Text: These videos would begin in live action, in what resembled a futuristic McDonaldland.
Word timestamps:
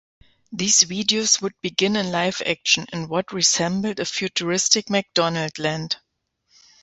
These 0.51 0.85
videos 0.85 1.43
would 1.43 1.53
begin 1.61 1.95
in 1.95 2.09
live 2.11 2.41
action, 2.43 2.87
in 2.91 3.07
what 3.07 3.31
resembled 3.31 3.99
a 3.99 4.05
futuristic 4.05 4.87
McDonaldland. 4.87 5.97